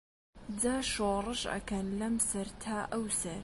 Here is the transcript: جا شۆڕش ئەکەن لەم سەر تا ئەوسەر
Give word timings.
جا 0.63 0.73
شۆڕش 0.91 1.41
ئەکەن 1.51 1.85
لەم 1.99 2.15
سەر 2.29 2.47
تا 2.63 2.77
ئەوسەر 2.91 3.39